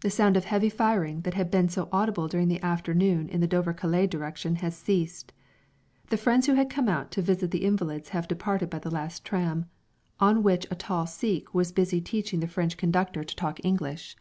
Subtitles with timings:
[0.00, 3.46] The sound of heavy firing that had been so audible during the afternoon in the
[3.46, 5.32] Dover Calais direction has ceased.
[6.10, 9.24] The friends who had come out to visit the invalids have departed by the last
[9.24, 9.66] tram,
[10.18, 14.16] on which a tall Sikh was busy teaching the French conductor to talk English.